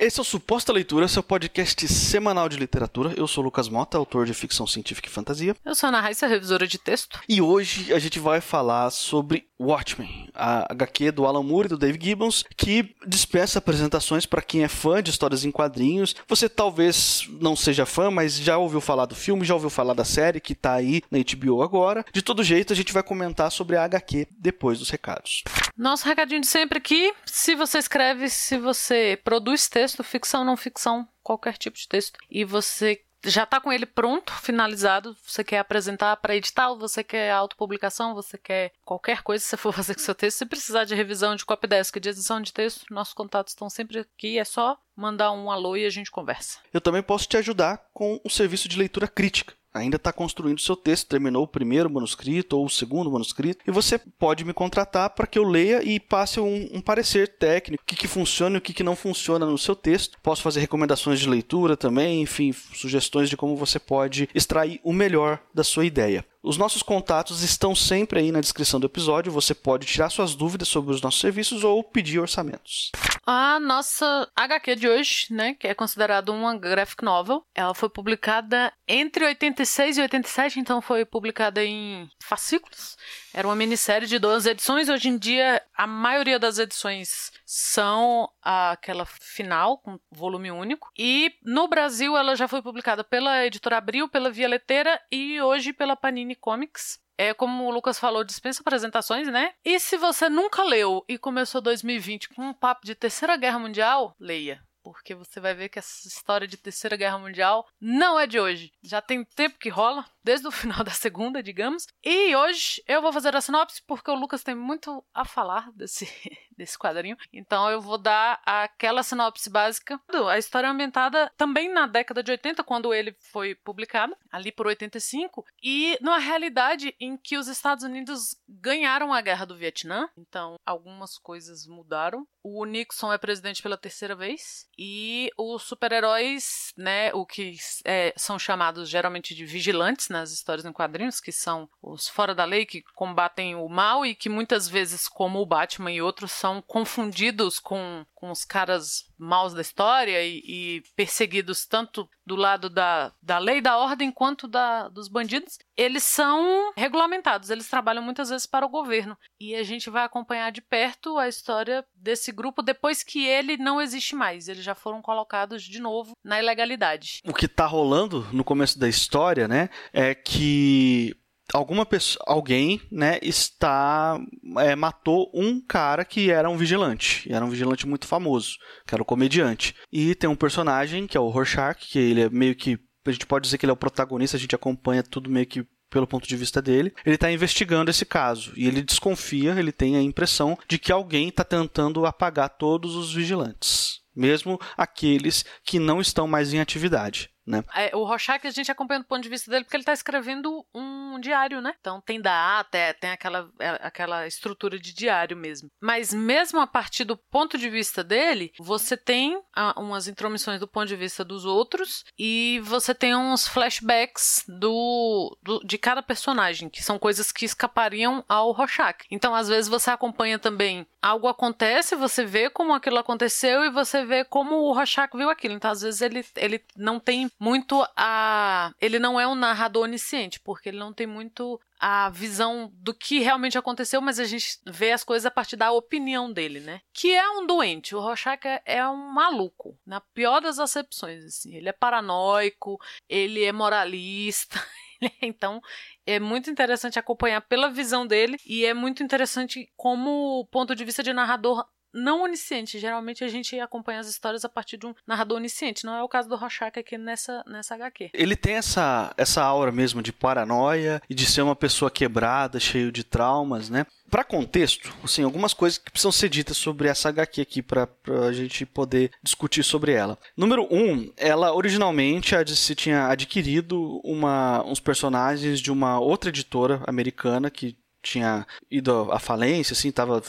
[0.00, 3.12] Esse é o Suposta Leitura, seu podcast semanal de literatura.
[3.16, 5.56] Eu sou o Lucas Mota, autor de ficção científica e fantasia.
[5.64, 7.18] Eu sou a Ana Raíssa, revisora de texto.
[7.28, 11.76] E hoje a gente vai falar sobre Watchmen, a HQ do Alan Moore e do
[11.76, 16.14] Dave Gibbons, que dispensa apresentações para quem é fã de histórias em quadrinhos.
[16.28, 20.04] Você talvez não seja fã, mas já ouviu falar do filme, já ouviu falar da
[20.04, 22.04] série que tá aí na HBO agora.
[22.12, 25.42] De todo jeito, a gente vai comentar sobre a HQ depois dos recados.
[25.76, 31.08] Nosso recadinho de sempre aqui, se você escreve, se você produz texto, ficção, não ficção,
[31.22, 36.16] qualquer tipo de texto, e você já está com ele pronto, finalizado, você quer apresentar
[36.16, 40.14] para edital, você quer autopublicação, você quer qualquer coisa que você for fazer com seu
[40.14, 44.00] texto, se precisar de revisão de copydesk, de edição de texto, nossos contatos estão sempre
[44.00, 46.58] aqui, é só mandar um alô e a gente conversa.
[46.72, 50.76] Eu também posso te ajudar com o serviço de leitura crítica ainda está construindo seu
[50.76, 55.26] texto, terminou o primeiro manuscrito ou o segundo manuscrito, e você pode me contratar para
[55.26, 58.62] que eu leia e passe um, um parecer técnico, o que, que funciona e o
[58.62, 60.18] que, que não funciona no seu texto.
[60.22, 65.40] Posso fazer recomendações de leitura também, enfim, sugestões de como você pode extrair o melhor
[65.54, 66.24] da sua ideia.
[66.42, 69.32] Os nossos contatos estão sempre aí na descrição do episódio.
[69.32, 72.90] Você pode tirar suas dúvidas sobre os nossos serviços ou pedir orçamentos.
[73.26, 78.72] A nossa HQ de hoje, né, que é considerada uma graphic novel, ela foi publicada
[78.88, 82.96] entre 86 e 87, então foi publicada em fascículos.
[83.34, 84.88] Era uma minissérie de 12 edições.
[84.88, 90.90] Hoje em dia, a maioria das edições são aquela final, com volume único.
[90.98, 95.72] E no Brasil, ela já foi publicada pela editora Abril, pela Via Leteira e hoje
[95.72, 96.98] pela Panini Comics.
[97.18, 99.52] É como o Lucas falou, dispensa apresentações, né?
[99.64, 104.14] E se você nunca leu e começou 2020 com um papo de Terceira Guerra Mundial,
[104.20, 108.40] leia porque você vai ver que essa história de Terceira Guerra Mundial não é de
[108.40, 108.72] hoje.
[108.82, 111.86] Já tem tempo que rola, desde o final da Segunda, digamos.
[112.04, 116.06] E hoje eu vou fazer a sinopse porque o Lucas tem muito a falar desse,
[116.54, 117.16] desse quadrinho.
[117.32, 119.98] Então eu vou dar aquela sinopse básica.
[120.28, 124.66] A história é ambientada também na década de 80, quando ele foi publicado, ali por
[124.66, 130.10] 85, e numa realidade em que os Estados Unidos ganharam a guerra do Vietnã.
[130.18, 132.26] Então algumas coisas mudaram.
[132.42, 138.38] O Nixon é presidente pela terceira vez e os super-heróis, né, o que é, são
[138.38, 142.82] chamados geralmente de vigilantes nas histórias em quadrinhos, que são os fora da lei que
[142.94, 148.04] combatem o mal e que muitas vezes, como o Batman e outros, são confundidos com,
[148.14, 153.60] com os caras maus da história e, e perseguidos tanto do lado da, da lei
[153.60, 158.68] da ordem quanto da, dos bandidos, eles são regulamentados, eles trabalham muitas vezes para o
[158.68, 159.16] governo.
[159.40, 163.80] E a gente vai acompanhar de perto a história desse grupo depois que ele não
[163.80, 164.46] existe mais.
[164.46, 167.22] Eles já foram colocados de novo na ilegalidade.
[167.26, 171.16] O que está rolando no começo da história, né, é que
[171.52, 174.20] alguma pessoa, alguém, né, está
[174.58, 179.02] é, matou um cara que era um vigilante, era um vigilante muito famoso, que era
[179.02, 179.74] o um comediante.
[179.92, 183.26] E tem um personagem que é o Rorschach, que ele é meio que a gente
[183.26, 186.28] pode dizer que ele é o protagonista, a gente acompanha tudo meio que pelo ponto
[186.28, 190.58] de vista dele, ele está investigando esse caso e ele desconfia, ele tem a impressão
[190.68, 196.52] de que alguém está tentando apagar todos os vigilantes, mesmo aqueles que não estão mais
[196.52, 197.30] em atividade.
[197.48, 197.64] Né?
[197.74, 200.66] É, o Rorschach a gente acompanha do ponto de vista dele porque ele está escrevendo
[200.74, 201.74] um diário, né?
[201.80, 205.70] Então tem data, é, tem aquela, é, aquela estrutura de diário mesmo.
[205.80, 210.68] Mas mesmo a partir do ponto de vista dele, você tem ah, umas intromissões do
[210.68, 216.68] ponto de vista dos outros e você tem uns flashbacks do, do, de cada personagem,
[216.68, 219.06] que são coisas que escapariam ao Rorschach.
[219.10, 224.04] Então às vezes você acompanha também algo acontece, você vê como aquilo aconteceu e você
[224.04, 225.54] vê como o Rorschach viu aquilo.
[225.54, 228.72] Então às vezes ele, ele não tem muito a.
[228.80, 233.20] Ele não é um narrador onisciente, porque ele não tem muito a visão do que
[233.20, 236.80] realmente aconteceu, mas a gente vê as coisas a partir da opinião dele, né?
[236.92, 237.94] Que é um doente.
[237.94, 241.54] O Rorschach é, é um maluco, na pior das acepções, assim.
[241.54, 242.78] Ele é paranoico,
[243.08, 244.60] ele é moralista.
[245.22, 245.60] Então,
[246.04, 251.04] é muito interessante acompanhar pela visão dele e é muito interessante como ponto de vista
[251.04, 252.78] de narrador não onisciente.
[252.78, 255.84] Geralmente a gente acompanha as histórias a partir de um narrador onisciente.
[255.84, 258.10] Não é o caso do Rorschach aqui nessa, nessa HQ.
[258.12, 262.90] Ele tem essa, essa aura mesmo de paranoia e de ser uma pessoa quebrada, cheio
[262.90, 263.86] de traumas, né?
[264.10, 267.86] Para contexto, assim, algumas coisas que precisam ser ditas sobre essa HQ aqui para
[268.26, 270.18] a gente poder discutir sobre ela.
[270.34, 277.50] Número um, ela originalmente DC tinha adquirido uma, uns personagens de uma outra editora americana
[277.50, 280.22] que tinha ido à falência, assim, estava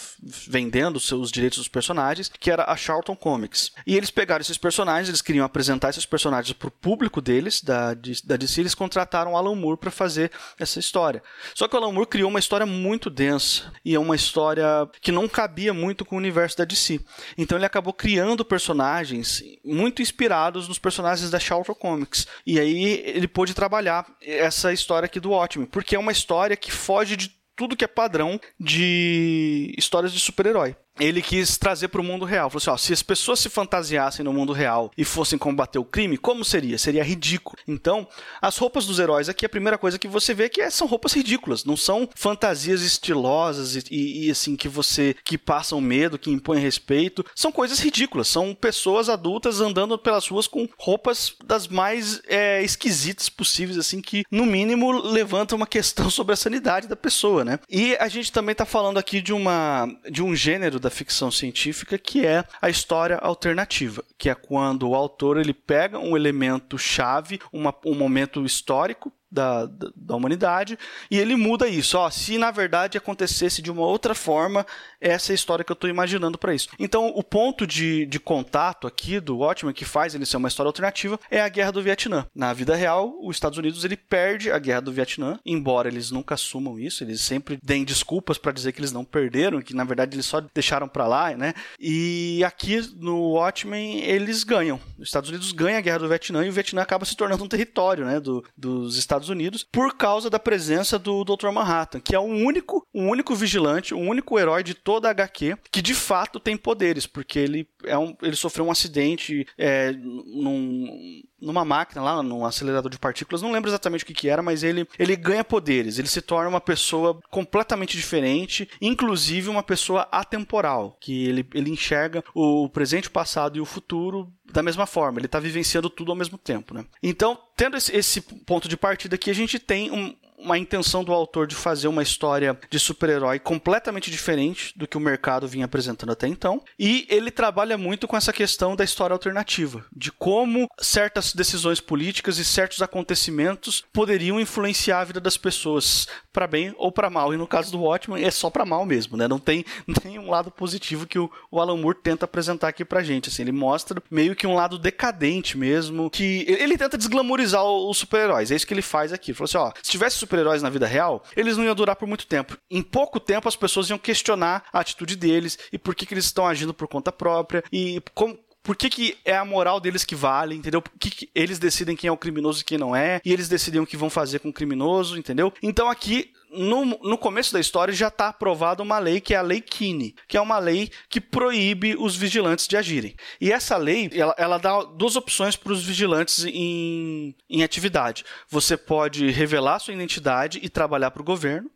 [0.48, 3.72] vendendo os direitos dos personagens, que era a Charlton Comics.
[3.86, 7.94] E eles pegaram esses personagens, eles queriam apresentar esses personagens para o público deles, da,
[8.24, 11.22] da DC, eles contrataram Alan Moore para fazer essa história.
[11.54, 14.66] Só que o Alan Moore criou uma história muito densa e é uma história
[15.02, 17.00] que não cabia muito com o universo da DC.
[17.38, 22.28] Então ele acabou criando personagens muito inspirados nos personagens da Charlton Comics.
[22.46, 26.72] E aí ele pôde trabalhar essa história aqui do Watchmen, porque é uma história que
[26.72, 32.04] foge de tudo que é padrão de histórias de super-herói ele quis trazer para o
[32.04, 32.50] mundo real.
[32.50, 35.86] Falou assim: ó, se as pessoas se fantasiassem no mundo real e fossem combater o
[35.86, 36.78] crime, como seria?
[36.78, 37.58] Seria ridículo.
[37.68, 38.08] Então,
[38.42, 41.14] as roupas dos heróis aqui, a primeira coisa que você vê é que são roupas
[41.14, 46.30] ridículas, não são fantasias estilosas e, e, e assim que você que passam medo, que
[46.30, 47.26] impõem respeito.
[47.36, 48.28] São coisas ridículas.
[48.28, 54.24] São pessoas adultas andando pelas ruas com roupas das mais é, esquisitas possíveis, assim que
[54.32, 57.60] no mínimo levantam uma questão sobre a sanidade da pessoa, né?
[57.70, 61.30] E a gente também está falando aqui de uma de um gênero da da ficção
[61.30, 66.78] científica, que é a história alternativa, que é quando o autor ele pega um elemento
[66.78, 70.78] chave, uma, um momento histórico da, da, da, humanidade,
[71.10, 71.98] e ele muda isso.
[71.98, 74.66] Ó, se na verdade acontecesse de uma outra forma,
[75.00, 76.70] essa é a história que eu estou imaginando para isso.
[76.78, 80.70] Então, o ponto de, de contato aqui do Watchmen, que faz ele ser uma história
[80.70, 82.26] alternativa, é a Guerra do Vietnã.
[82.34, 86.36] Na vida real, os Estados Unidos ele perde a Guerra do Vietnã, embora eles nunca
[86.36, 90.16] assumam isso, eles sempre deem desculpas para dizer que eles não perderam, que na verdade
[90.16, 91.54] eles só deixaram para lá, né?
[91.80, 94.80] E aqui no Watchmen eles ganham.
[94.98, 97.48] Os Estados Unidos ganham a Guerra do Vietnã e o Vietnã acaba se tornando um
[97.48, 101.50] território, né, do, dos Estados Estados Unidos por causa da presença do Dr.
[101.52, 105.58] Manhattan, que é o único, o único vigilante, o único herói de toda a HQ
[105.72, 111.22] que de fato tem poderes, porque ele, é um, ele sofreu um acidente é, num,
[111.42, 114.64] numa máquina lá, num acelerador de partículas, não lembro exatamente o que, que era, mas
[114.64, 120.98] ele, ele ganha poderes, ele se torna uma pessoa completamente diferente, inclusive uma pessoa atemporal,
[121.00, 125.28] que ele, ele enxerga o presente, o passado e o futuro da mesma forma, ele
[125.28, 126.74] está vivenciando tudo ao mesmo tempo.
[126.74, 126.86] Né?
[127.04, 131.14] Então, tendo esse, esse ponto de partida aqui, a gente tem um, uma intenção do
[131.14, 136.12] autor de fazer uma história de super-herói completamente diferente do que o mercado vinha apresentando
[136.12, 136.62] até então.
[136.78, 142.38] E ele trabalha muito com essa questão da história alternativa, de como certas decisões políticas
[142.38, 147.34] e certos acontecimentos poderiam influenciar a vida das pessoas para bem ou para mal.
[147.34, 149.28] E no caso do Watchmen é só para mal mesmo, né?
[149.28, 149.66] Não tem
[150.06, 153.30] nenhum lado positivo que o, Alan Moore tenta apresentar aqui pra gente.
[153.30, 158.52] Assim, ele mostra meio que um lado decadente mesmo, que ele tenta desglamorizar os super-heróis.
[158.52, 159.32] É isso que ele faz aqui.
[159.32, 162.08] Ele falou assim, ó, se tivesse super-heróis na vida real, eles não iam durar por
[162.08, 162.56] muito tempo.
[162.70, 166.26] Em pouco tempo as pessoas iam questionar a atitude deles e por que, que eles
[166.26, 170.16] estão agindo por conta própria e como, por que, que é a moral deles que
[170.16, 170.82] vale, entendeu?
[170.82, 173.50] Por que, que eles decidem quem é o criminoso e quem não é, e eles
[173.50, 175.52] decidem o que vão fazer com o criminoso, entendeu?
[175.64, 179.42] Então aqui no, no começo da história já está aprovada uma lei que é a
[179.42, 183.16] Lei Kine, que é uma lei que proíbe os vigilantes de agirem.
[183.40, 188.24] E essa lei, ela, ela dá duas opções para os vigilantes em, em atividade.
[188.50, 191.70] Você pode revelar sua identidade e trabalhar para o governo.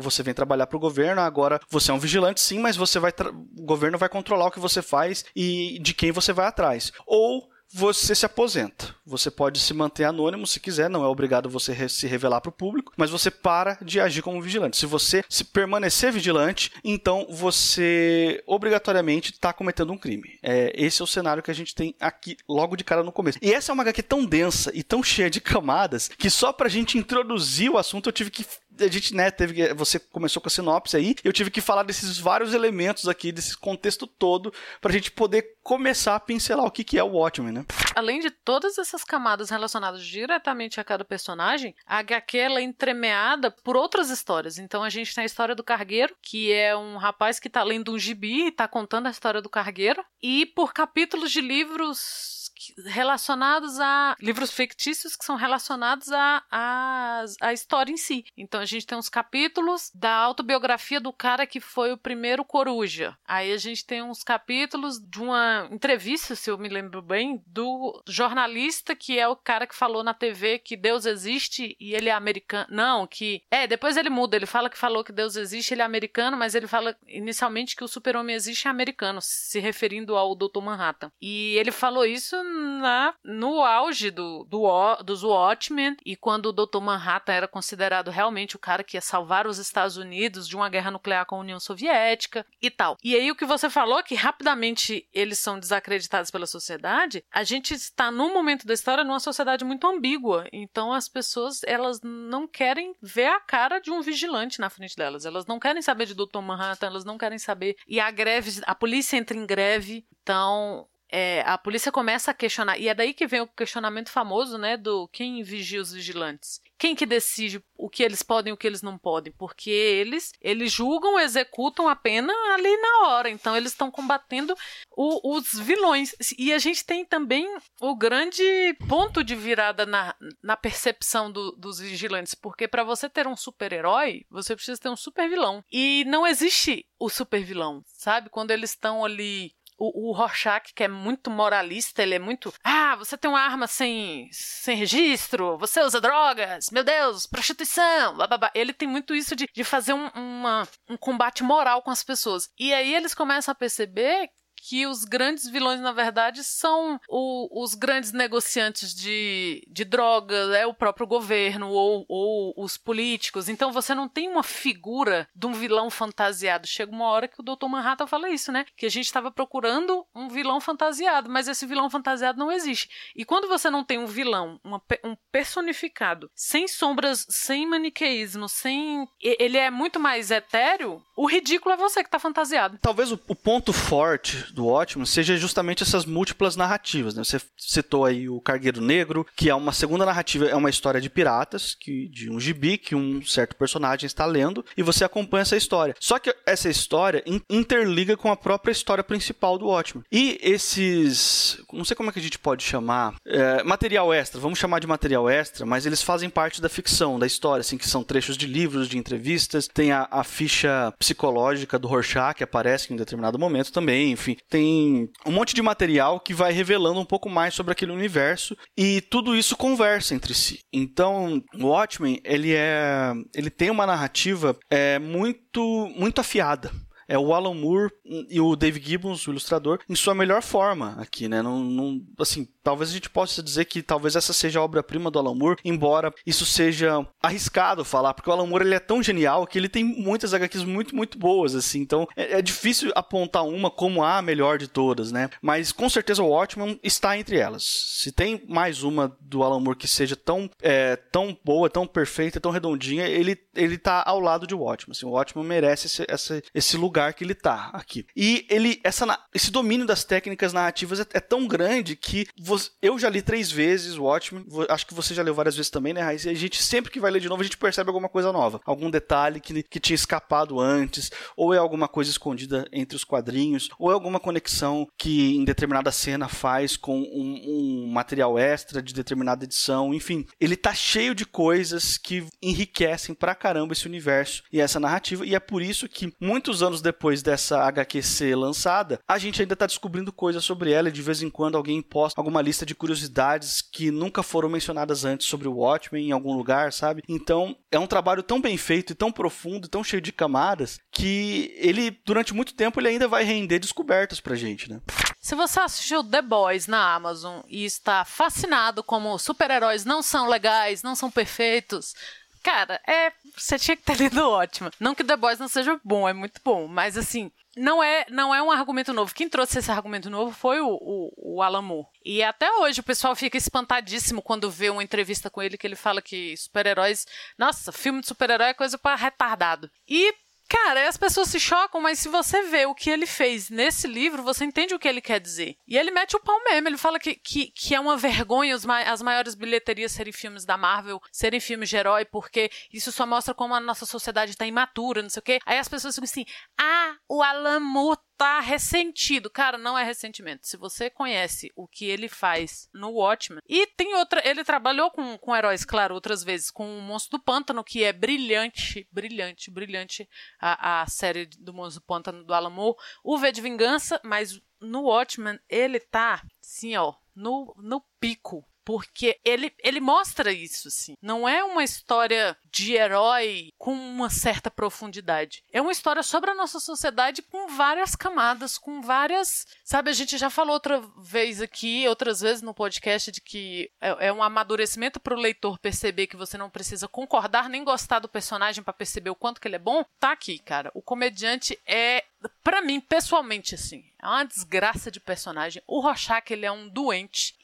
[0.00, 3.12] Você vem trabalhar para o governo, agora você é um vigilante sim, mas você vai
[3.56, 6.92] o governo vai controlar o que você faz e de quem você vai atrás.
[7.06, 8.94] Ou você se aposenta.
[9.04, 12.52] Você pode se manter anônimo se quiser, não é obrigado você se revelar para o
[12.52, 14.76] público, mas você para de agir como vigilante.
[14.76, 20.38] Se você se permanecer vigilante, então você obrigatoriamente está cometendo um crime.
[20.42, 23.38] É, esse é o cenário que a gente tem aqui logo de cara no começo.
[23.40, 26.66] E essa é uma HQ tão densa e tão cheia de camadas que só para
[26.66, 28.46] a gente introduzir o assunto eu tive que
[28.84, 32.18] a gente, né, teve você começou com a sinopse aí, eu tive que falar desses
[32.18, 36.98] vários elementos aqui, desse contexto todo, pra gente poder começar a pincelar o que, que
[36.98, 37.66] é o Watchmen, né?
[37.94, 43.76] Além de todas essas camadas relacionadas diretamente a cada personagem, a HQ é entremeada por
[43.76, 44.58] outras histórias.
[44.58, 47.92] Então a gente tem a história do cargueiro, que é um rapaz que tá lendo
[47.92, 52.41] um gibi e tá contando a história do cargueiro, e por capítulos de livros
[52.86, 58.24] relacionados a livros fictícios que são relacionados a, a, a história em si.
[58.36, 63.16] Então a gente tem uns capítulos da autobiografia do cara que foi o primeiro coruja.
[63.26, 68.02] Aí a gente tem uns capítulos de uma entrevista, se eu me lembro bem, do
[68.06, 72.12] jornalista que é o cara que falou na TV que Deus existe e ele é
[72.12, 72.66] americano.
[72.70, 73.42] Não, que.
[73.50, 76.54] É, depois ele muda, ele fala que falou que Deus existe, ele é americano, mas
[76.54, 80.60] ele fala inicialmente que o super-homem existe é americano, se referindo ao Dr.
[80.60, 81.10] Manhattan.
[81.20, 86.80] E ele falou isso na, no auge do, do, dos Watchmen e quando o Dr.
[86.80, 90.90] Manhattan era considerado realmente o cara que ia salvar os Estados Unidos de uma guerra
[90.90, 92.96] nuclear com a União Soviética e tal.
[93.02, 97.74] E aí o que você falou, que rapidamente eles são desacreditados pela sociedade, a gente
[97.74, 100.46] está num momento da história numa sociedade muito ambígua.
[100.52, 105.24] Então as pessoas, elas não querem ver a cara de um vigilante na frente delas.
[105.24, 106.40] Elas não querem saber de Dr.
[106.40, 107.76] Manhattan, elas não querem saber.
[107.86, 110.04] E a greve, a polícia entra em greve.
[110.22, 114.56] Então, é, a polícia começa a questionar, e é daí que vem o questionamento famoso,
[114.56, 116.58] né, do quem vigia os vigilantes.
[116.78, 119.32] Quem que decide o que eles podem e o que eles não podem?
[119.38, 123.30] Porque eles, eles julgam, executam a pena ali na hora.
[123.30, 124.52] Então eles estão combatendo
[124.90, 126.12] o, os vilões.
[126.36, 127.46] E a gente tem também
[127.80, 128.42] o grande
[128.88, 134.24] ponto de virada na, na percepção do, dos vigilantes, porque para você ter um super-herói,
[134.28, 135.62] você precisa ter um super-vilão.
[135.70, 138.28] E não existe o super-vilão, sabe?
[138.28, 142.54] Quando eles estão ali o, o Rorschach, que é muito moralista, ele é muito.
[142.62, 148.28] Ah, você tem uma arma sem, sem registro, você usa drogas, meu Deus, prostituição, blá,
[148.28, 148.50] blá, blá.
[148.54, 152.48] Ele tem muito isso de, de fazer um, uma, um combate moral com as pessoas.
[152.56, 154.30] E aí eles começam a perceber
[154.64, 160.64] que os grandes vilões, na verdade, são o, os grandes negociantes de, de drogas, é
[160.64, 163.48] o próprio governo ou, ou os políticos.
[163.48, 166.66] Então você não tem uma figura de um vilão fantasiado.
[166.68, 167.66] Chega uma hora que o Dr.
[167.66, 168.64] Manhattan fala isso, né?
[168.76, 172.88] Que a gente estava procurando um vilão fantasiado, mas esse vilão fantasiado não existe.
[173.16, 179.08] E quando você não tem um vilão, uma, um personificado, sem sombras, sem maniqueísmo, sem.
[179.20, 182.78] Ele é muito mais etéreo, o ridículo é você que está fantasiado.
[182.80, 187.14] Talvez o, o ponto forte do ótimo seja justamente essas múltiplas narrativas.
[187.14, 187.22] Né?
[187.22, 191.10] Você citou aí o Cargueiro Negro, que é uma segunda narrativa, é uma história de
[191.10, 195.56] piratas, que, de um gibi que um certo personagem está lendo, e você acompanha essa
[195.56, 195.94] história.
[196.00, 200.04] Só que essa história interliga com a própria história principal do ótimo.
[200.10, 201.58] E esses.
[201.72, 203.14] Não sei como é que a gente pode chamar.
[203.26, 207.26] É, material extra, vamos chamar de material extra, mas eles fazem parte da ficção, da
[207.26, 211.88] história, assim, que são trechos de livros, de entrevistas, tem a, a ficha psicológica do
[211.88, 216.52] Rorschach que aparece em determinado momento também, enfim tem um monte de material que vai
[216.52, 220.60] revelando um pouco mais sobre aquele universo e tudo isso conversa entre si.
[220.72, 226.70] Então, o Watchmen, ele é ele tem uma narrativa é muito muito afiada
[227.12, 227.92] é o Alan Moore
[228.30, 231.42] e o Dave Gibbons, o ilustrador, em sua melhor forma aqui, né?
[231.42, 235.18] Não, não, assim, talvez a gente possa dizer que talvez essa seja a obra-prima do
[235.18, 239.46] Alan Moore, embora isso seja arriscado falar, porque o Alan Moore ele é tão genial
[239.46, 243.70] que ele tem muitas HQs muito, muito boas, assim, então é, é difícil apontar uma
[243.70, 245.28] como a melhor de todas, né?
[245.42, 247.62] Mas com certeza o Watchmen está entre elas.
[247.62, 252.40] Se tem mais uma do Alan Moore que seja tão, é, tão boa, tão perfeita,
[252.40, 254.92] tão redondinha, ele, ele tá ao lado de Watchmen.
[254.92, 258.04] Assim, o Watchmen merece esse, esse, esse lugar que ele tá aqui.
[258.14, 262.98] E ele, essa, esse domínio das técnicas narrativas é, é tão grande que você, eu
[262.98, 266.02] já li três vezes o Watchmen, acho que você já leu várias vezes também, né,
[266.02, 266.24] Raiz?
[266.24, 268.60] E a gente, sempre que vai ler de novo, a gente percebe alguma coisa nova.
[268.66, 273.68] Algum detalhe que, que tinha escapado antes, ou é alguma coisa escondida entre os quadrinhos,
[273.78, 278.92] ou é alguma conexão que em determinada cena faz com um, um material extra de
[278.92, 280.26] determinada edição, enfim.
[280.40, 285.34] Ele tá cheio de coisas que enriquecem pra caramba esse universo e essa narrativa, e
[285.34, 286.91] é por isso que muitos anos depois
[287.22, 291.22] dessa HQ ser lançada, a gente ainda tá descobrindo coisas sobre ela e de vez
[291.22, 295.56] em quando alguém posta alguma lista de curiosidades que nunca foram mencionadas antes sobre o
[295.56, 297.02] Watchmen em algum lugar, sabe?
[297.08, 301.54] Então, é um trabalho tão bem feito e tão profundo, tão cheio de camadas, que
[301.56, 304.80] ele, durante muito tempo, ele ainda vai render descobertas pra gente, né?
[305.20, 310.82] Se você assistiu The Boys na Amazon e está fascinado como super-heróis não são legais,
[310.82, 311.94] não são perfeitos,
[312.42, 313.12] cara, é.
[313.36, 314.70] Você tinha que ter lido ótimo.
[314.80, 318.34] Não que The Boys não seja bom, é muito bom, mas assim, não é, não
[318.34, 319.14] é um argumento novo.
[319.14, 321.88] Quem trouxe esse argumento novo foi o, o, o Alan Moore.
[322.04, 325.76] E até hoje o pessoal fica espantadíssimo quando vê uma entrevista com ele que ele
[325.76, 327.06] fala que super-heróis.
[327.38, 329.70] Nossa, filme de super-herói é coisa para retardado.
[329.86, 330.14] E
[330.52, 334.22] Cara, as pessoas se chocam, mas se você vê o que ele fez nesse livro,
[334.22, 335.56] você entende o que ele quer dizer.
[335.66, 338.68] E ele mete o pau mesmo, ele fala que, que, que é uma vergonha os,
[338.68, 343.32] as maiores bilheterias serem filmes da Marvel, serem filmes de herói, porque isso só mostra
[343.32, 345.38] como a nossa sociedade tá imatura, não sei o quê.
[345.46, 346.26] Aí as pessoas ficam assim,
[346.60, 349.28] ah, o Alan Moore tá ressentido.
[349.28, 350.46] Cara, não é ressentimento.
[350.46, 355.18] Se você conhece o que ele faz no Watchmen, e tem outra, ele trabalhou com,
[355.18, 360.08] com heróis, claro, outras vezes, com o Monstro do Pântano, que é brilhante, brilhante, brilhante,
[360.40, 364.40] a, a série do Monstro do Pântano do Alan Moore, o V de Vingança, mas
[364.60, 370.94] no Watchmen ele tá, assim, ó, no, no pico porque ele, ele mostra isso, assim.
[371.00, 375.42] Não é uma história de herói com uma certa profundidade.
[375.52, 379.46] É uma história sobre a nossa sociedade com várias camadas, com várias.
[379.64, 384.08] Sabe, a gente já falou outra vez aqui, outras vezes no podcast, de que é,
[384.08, 388.08] é um amadurecimento para o leitor perceber que você não precisa concordar nem gostar do
[388.08, 389.84] personagem para perceber o quanto que ele é bom.
[389.98, 390.70] Tá aqui, cara.
[390.74, 392.04] O comediante é
[392.42, 395.62] para mim, pessoalmente, assim, é uma desgraça de personagem.
[395.66, 397.34] O Rorschach, ele é um doente.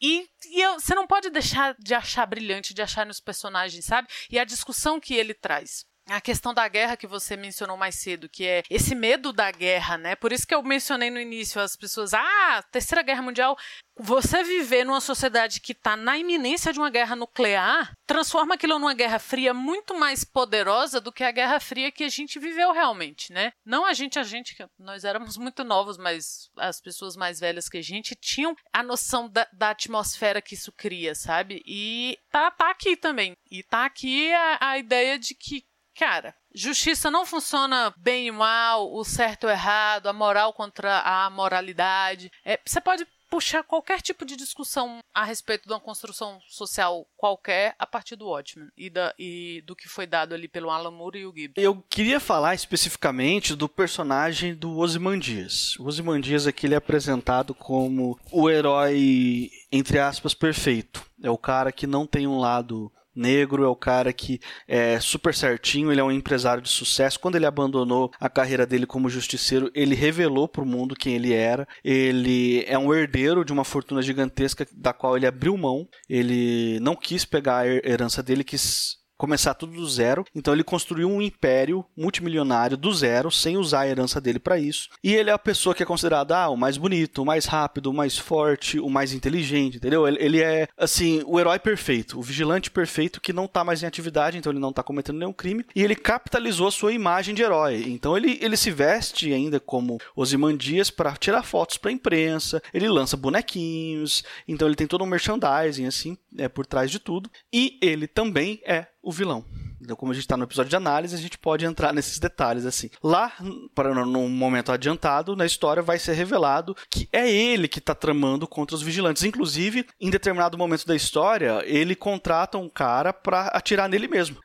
[0.00, 4.08] E, e eu, você não pode deixar de achar brilhante, de achar nos personagens, sabe?
[4.30, 8.28] E a discussão que ele traz a questão da guerra que você mencionou mais cedo,
[8.28, 10.16] que é esse medo da guerra, né?
[10.16, 13.56] Por isso que eu mencionei no início as pessoas, ah, terceira guerra mundial,
[13.98, 18.94] você viver numa sociedade que está na iminência de uma guerra nuclear transforma aquilo numa
[18.94, 23.32] guerra fria muito mais poderosa do que a guerra fria que a gente viveu realmente,
[23.32, 23.52] né?
[23.64, 27.78] Não a gente, a gente, nós éramos muito novos, mas as pessoas mais velhas que
[27.78, 31.62] a gente tinham a noção da, da atmosfera que isso cria, sabe?
[31.66, 33.36] E tá, tá aqui também.
[33.50, 35.64] E tá aqui a, a ideia de que
[36.00, 41.28] Cara, justiça não funciona bem e mal, o certo ou errado, a moral contra a
[41.28, 42.32] moralidade.
[42.42, 47.74] É, você pode puxar qualquer tipo de discussão a respeito de uma construção social qualquer
[47.78, 51.18] a partir do Watchmen e, da, e do que foi dado ali pelo Alan Moore
[51.18, 51.62] e o Gibbs.
[51.62, 55.76] Eu queria falar especificamente do personagem do Ozymandias.
[55.78, 61.04] O Ozymandias aqui ele é apresentado como o herói, entre aspas, perfeito.
[61.22, 65.34] É o cara que não tem um lado negro, é o cara que é super
[65.34, 67.18] certinho, ele é um empresário de sucesso.
[67.18, 71.32] Quando ele abandonou a carreira dele como justiceiro, ele revelou para o mundo quem ele
[71.32, 71.66] era.
[71.84, 75.88] Ele é um herdeiro de uma fortuna gigantesca da qual ele abriu mão.
[76.08, 80.24] Ele não quis pegar a herança dele, quis começar tudo do zero.
[80.34, 84.88] Então ele construiu um império multimilionário do zero, sem usar a herança dele para isso.
[85.04, 87.90] E ele é a pessoa que é considerada ah, o mais bonito, o mais rápido,
[87.90, 90.08] o mais forte, o mais inteligente, entendeu?
[90.08, 93.86] Ele, ele é, assim, o herói perfeito, o vigilante perfeito que não tá mais em
[93.86, 95.66] atividade, então ele não tá cometendo nenhum crime.
[95.74, 97.84] E ele capitalizou a sua imagem de herói.
[97.88, 103.18] Então ele, ele se veste ainda como Osimandias para tirar fotos para imprensa, ele lança
[103.18, 107.30] bonequinhos, então ele tem todo um merchandising, assim, é por trás de tudo.
[107.52, 109.44] E ele também é o vilão.
[109.80, 112.66] Então, como a gente está no episódio de análise, a gente pode entrar nesses detalhes
[112.66, 112.90] assim.
[113.02, 113.32] Lá,
[113.74, 118.46] para num momento adiantado na história, vai ser revelado que é ele que está tramando
[118.46, 119.24] contra os vigilantes.
[119.24, 124.36] Inclusive, em determinado momento da história, ele contrata um cara para atirar nele mesmo,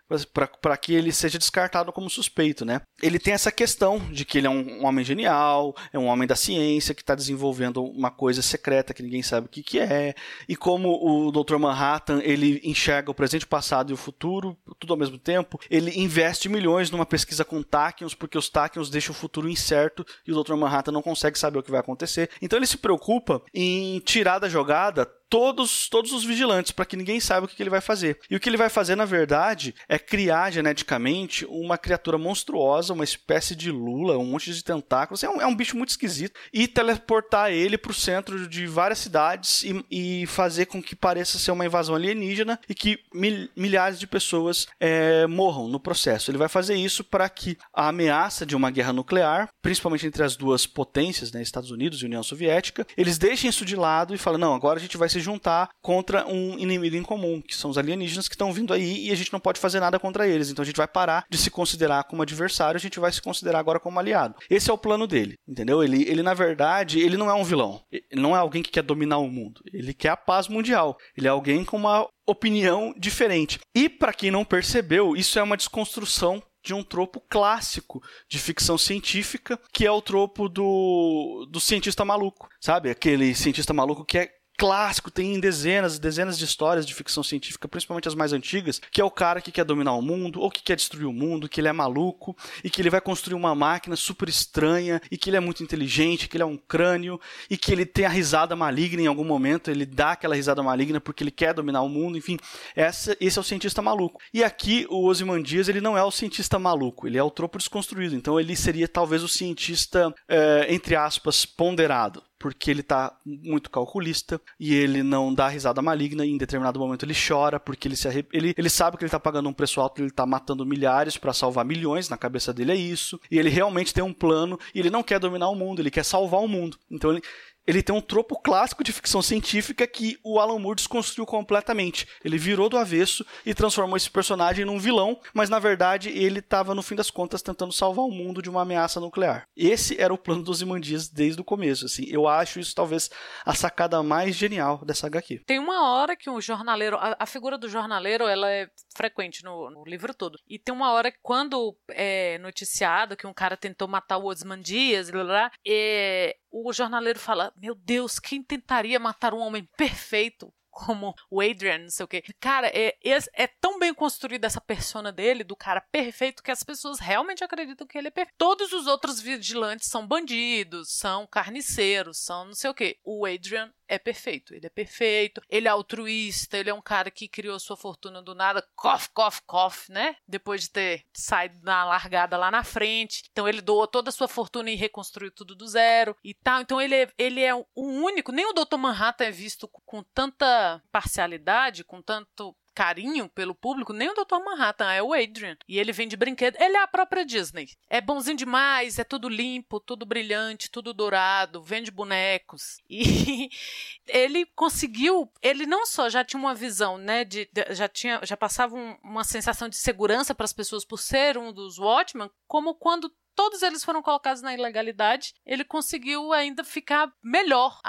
[0.62, 2.82] para que ele seja descartado como suspeito, né?
[3.02, 6.28] Ele tem essa questão de que ele é um, um homem genial, é um homem
[6.28, 10.14] da ciência que está desenvolvendo uma coisa secreta que ninguém sabe o que, que é.
[10.48, 11.58] E como o Dr.
[11.58, 16.00] Manhattan ele enxerga o presente, o passado e o futuro tudo ao mesmo tempo, ele
[16.00, 20.44] investe milhões numa pesquisa com Tachyons, porque os Tachyons deixam o futuro incerto e o
[20.44, 20.54] Dr.
[20.56, 22.30] Manhattan não consegue saber o que vai acontecer.
[22.42, 27.20] Então ele se preocupa em tirar da jogada todos, todos os vigilantes, para que ninguém
[27.20, 28.20] saiba o que, que ele vai fazer.
[28.30, 33.04] E o que ele vai fazer, na verdade, é criar geneticamente uma criatura monstruosa, uma
[33.04, 35.24] espécie de lula, um monte de tentáculos.
[35.24, 36.40] É um, é um bicho muito esquisito.
[36.54, 41.38] E teleportar ele para o centro de várias cidades e, e, fazer com que pareça
[41.38, 46.32] ser uma invasão alienígena e que mil, milhares de pessoas é, morram no processo.
[46.32, 50.36] Ele vai fazer isso para que a ameaça de uma guerra nuclear, principalmente entre as
[50.36, 54.40] duas potências, né, Estados Unidos e União Soviética, eles deixem isso de lado e falem:
[54.40, 57.78] não, agora a gente vai se juntar contra um inimigo em comum, que são os
[57.78, 60.50] alienígenas que estão vindo aí e a gente não pode fazer nada contra eles.
[60.50, 63.60] Então a gente vai parar de se considerar como adversário, a gente vai se considerar
[63.60, 64.36] agora como aliado.
[64.50, 65.84] Esse é o plano dele, entendeu?
[65.84, 67.82] Ele, ele na verdade, ele não é um vilão.
[67.92, 69.62] Ele não é alguém que quer dominar o mundo.
[69.72, 70.98] Ele quer a paz mundial.
[71.18, 73.60] Ele é alguém com uma opinião diferente.
[73.74, 78.76] E para quem não percebeu, isso é uma desconstrução de um tropo clássico de ficção
[78.76, 82.90] científica, que é o tropo do, do cientista maluco, sabe?
[82.90, 87.68] Aquele cientista maluco que é clássico, tem dezenas e dezenas de histórias de ficção científica,
[87.68, 90.64] principalmente as mais antigas, que é o cara que quer dominar o mundo, ou que
[90.64, 93.96] quer destruir o mundo, que ele é maluco, e que ele vai construir uma máquina
[93.96, 97.72] super estranha, e que ele é muito inteligente, que ele é um crânio, e que
[97.72, 101.32] ele tem a risada maligna em algum momento, ele dá aquela risada maligna porque ele
[101.32, 102.38] quer dominar o mundo, enfim,
[102.76, 104.22] essa, esse é o cientista maluco.
[104.34, 108.16] E aqui o Ozymandias, ele não é o cientista maluco, ele é o tropo desconstruído,
[108.16, 114.40] então ele seria talvez o cientista, é, entre aspas, ponderado porque ele tá muito calculista
[114.60, 118.08] e ele não dá risada maligna e em determinado momento ele chora porque ele se
[118.32, 121.34] ele, ele sabe que ele tá pagando um preço alto, ele tá matando milhares para
[121.34, 124.90] salvar milhões, na cabeça dele é isso, e ele realmente tem um plano e ele
[124.90, 126.78] não quer dominar o mundo, ele quer salvar o mundo.
[126.90, 127.22] Então ele
[127.68, 132.08] ele tem um tropo clássico de ficção científica que o Alan Moore desconstruiu completamente.
[132.24, 136.76] Ele virou do avesso e transformou esse personagem num vilão, mas na verdade ele estava,
[136.76, 139.48] no fim das contas, tentando salvar o mundo de uma ameaça nuclear.
[139.56, 141.86] Esse era o plano dos Imandias desde o começo.
[141.86, 142.06] Assim.
[142.08, 143.10] Eu acho isso talvez
[143.46, 145.44] a sacada mais genial dessa HQ.
[145.46, 149.70] Tem uma hora que o jornaleiro, a, a figura do jornaleiro, ela é frequente no,
[149.70, 150.40] no, livro todo.
[150.48, 155.10] E tem uma hora que quando é noticiado que um cara tentou matar o Osmandias,
[155.10, 160.54] blá, blá, é, o jornaleiro fala: Meu Deus, quem tentaria matar um homem perfeito?
[160.76, 162.22] como o Adrian, não sei o quê.
[162.38, 162.98] Cara, é,
[163.34, 167.88] é tão bem construída essa persona dele, do cara perfeito, que as pessoas realmente acreditam
[167.88, 168.36] que ele é perfeito.
[168.38, 173.00] Todos os outros vigilantes são bandidos, são carniceiros, são não sei o quê.
[173.06, 174.54] O Adrian é perfeito.
[174.54, 178.36] Ele é perfeito, ele é altruísta, ele é um cara que criou sua fortuna do
[178.36, 180.16] nada, cof, cof, cof, né?
[180.28, 183.24] Depois de ter saído na largada lá na frente.
[183.32, 186.62] Então ele doou toda a sua fortuna e reconstruiu tudo do zero e tal.
[186.62, 188.78] Então ele é, ele é o único, nem o Dr.
[188.78, 194.44] Manhattan é visto com tanta parcialidade, com tanto carinho pelo público, nem o Dr.
[194.44, 195.58] Manhattan, é o Adrian.
[195.68, 196.58] E ele vem de brinquedo.
[196.60, 197.70] Ele é a própria Disney.
[197.90, 202.78] É bonzinho demais, é tudo limpo, tudo brilhante, tudo dourado, vende bonecos.
[202.90, 203.50] E
[204.08, 208.36] ele conseguiu, ele não só já tinha uma visão, né, de, de já tinha, já
[208.36, 212.76] passava um, uma sensação de segurança para as pessoas por ser um dos Watchmen, como
[212.76, 217.80] quando todos eles foram colocados na ilegalidade, ele conseguiu ainda ficar melhor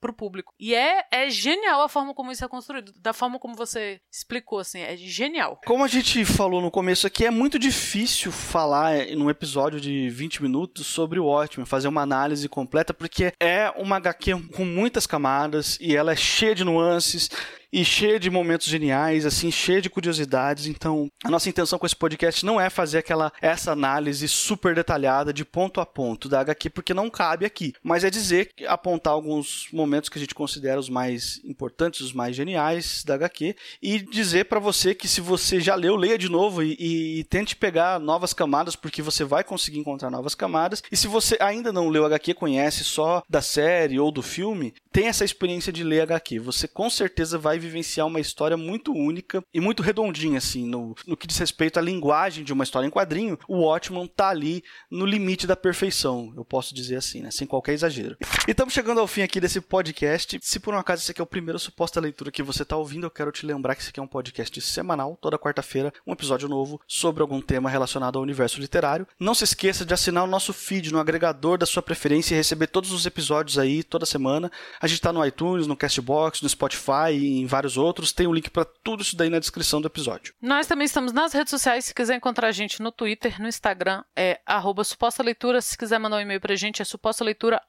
[0.00, 0.54] para o público.
[0.58, 4.60] E é, é genial a forma como isso é construído, da forma como você explicou,
[4.60, 5.60] assim, é genial.
[5.66, 10.42] Como a gente falou no começo aqui, é muito difícil falar num episódio de 20
[10.42, 15.78] minutos sobre o Watchmen, fazer uma análise completa, porque é uma HQ com muitas camadas
[15.80, 17.28] e ela é cheia de nuances
[17.72, 20.66] e cheia de momentos geniais, assim, cheia de curiosidades.
[20.66, 25.32] Então, a nossa intenção com esse podcast não é fazer aquela essa análise super detalhada
[25.32, 29.68] de ponto a ponto da HQ, porque não cabe aqui, mas é dizer, apontar alguns
[29.72, 34.44] momentos que a gente considera os mais importantes, os mais geniais da HQ e dizer
[34.44, 37.98] para você que se você já leu, leia de novo e, e, e, tente pegar
[37.98, 40.82] novas camadas, porque você vai conseguir encontrar novas camadas.
[40.90, 45.06] E se você ainda não leu HQ, conhece só da série ou do filme, tem
[45.06, 46.38] essa experiência de ler HQ.
[46.40, 51.16] Você com certeza vai vivenciar uma história muito única e muito redondinha, assim, no, no
[51.16, 53.38] que diz respeito à linguagem de uma história em quadrinho.
[53.48, 57.30] O Watchman tá ali no limite da perfeição, eu posso dizer assim, né?
[57.30, 58.16] Sem qualquer exagero.
[58.46, 60.38] E estamos chegando ao fim aqui desse podcast.
[60.42, 63.06] Se por um acaso esse aqui é o primeiro suposta leitura que você está ouvindo,
[63.06, 66.48] eu quero te lembrar que esse aqui é um podcast semanal, toda quarta-feira, um episódio
[66.48, 69.06] novo sobre algum tema relacionado ao universo literário.
[69.18, 72.66] Não se esqueça de assinar o nosso feed no agregador da sua preferência e receber
[72.66, 74.50] todos os episódios aí toda semana.
[74.80, 78.12] A gente está no iTunes, no Castbox, no Spotify em vários outros.
[78.12, 80.34] Tem um link para tudo isso daí na descrição do episódio.
[80.40, 81.84] Nós também estamos nas redes sociais.
[81.84, 85.60] Se quiser encontrar a gente no Twitter, no Instagram, é arroba suposta leitura.
[85.60, 87.60] Se quiser mandar um e-mail para a gente, é suposta leitura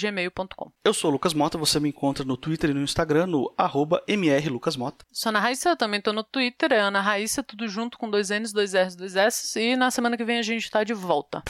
[0.00, 0.72] gmail.com.
[0.84, 4.02] Eu sou o Lucas Mota, você me encontra no Twitter e no Instagram no arroba
[4.08, 5.04] mrlucasmota.
[5.12, 8.30] Sou Ana Raíssa, eu também tô no Twitter, é Ana Raíssa, tudo junto com dois
[8.30, 9.60] N's, dois R's, dois S.
[9.60, 11.42] E na semana que vem a gente tá de volta.